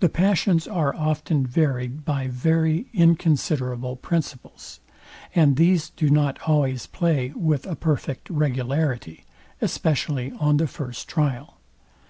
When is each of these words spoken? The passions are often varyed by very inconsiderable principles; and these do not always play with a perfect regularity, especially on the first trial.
The 0.00 0.08
passions 0.08 0.66
are 0.66 0.94
often 0.96 1.46
varyed 1.46 2.06
by 2.06 2.26
very 2.26 2.86
inconsiderable 2.94 3.96
principles; 3.96 4.80
and 5.34 5.56
these 5.56 5.90
do 5.90 6.08
not 6.08 6.38
always 6.48 6.86
play 6.86 7.34
with 7.36 7.66
a 7.66 7.76
perfect 7.76 8.30
regularity, 8.30 9.26
especially 9.60 10.32
on 10.40 10.56
the 10.56 10.66
first 10.66 11.06
trial. 11.06 11.58